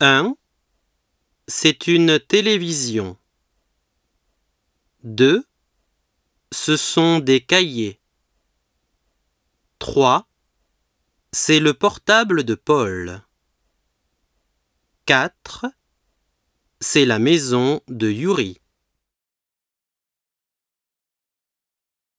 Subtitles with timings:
[0.00, 0.36] 1.
[1.48, 3.16] C'est une télévision.
[5.04, 5.48] 2.
[6.52, 7.98] Ce sont des cahiers.
[9.78, 10.28] 3.
[11.32, 13.22] C'est le portable de Paul.
[15.06, 15.64] 4.
[16.80, 18.60] C'est la maison de Yuri.